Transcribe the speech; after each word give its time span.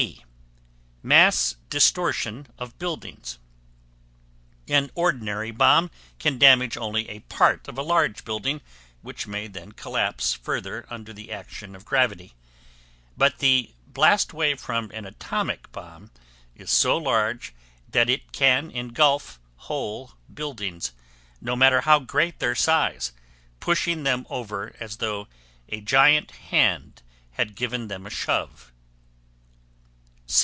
B. 0.01 0.25
Mass 1.03 1.55
distortion 1.69 2.47
of 2.57 2.77
buildings. 2.79 3.37
An 4.67 4.89
ordinary 4.95 5.51
bomb 5.51 5.91
can 6.17 6.39
damage 6.39 6.75
only 6.77 7.07
a 7.09 7.19
part 7.19 7.67
of 7.67 7.77
a 7.77 7.83
large 7.83 8.23
building, 8.25 8.61
which 9.03 9.27
may 9.27 9.47
then 9.47 9.73
collapse 9.73 10.33
further 10.33 10.87
under 10.89 11.13
the 11.13 11.31
action 11.31 11.75
of 11.75 11.85
gravity. 11.85 12.33
But 13.15 13.37
the 13.39 13.73
blast 13.85 14.33
wave 14.33 14.59
from 14.59 14.89
an 14.91 15.05
atomic 15.05 15.71
bomb 15.71 16.09
is 16.55 16.71
so 16.71 16.97
large 16.97 17.53
that 17.89 18.09
it 18.09 18.31
can 18.31 18.71
engulf 18.71 19.39
whole 19.57 20.13
buildings, 20.33 20.93
no 21.39 21.55
matter 21.55 21.81
how 21.81 21.99
great 21.99 22.39
their 22.39 22.55
size, 22.55 23.11
pushing 23.59 24.01
them 24.03 24.25
over 24.31 24.75
as 24.79 24.97
though 24.97 25.27
a 25.69 25.79
giant 25.81 26.31
hand 26.31 27.03
had 27.33 27.53
given 27.55 27.87
them 27.87 28.07
a 28.07 28.11
shove. 28.11 28.69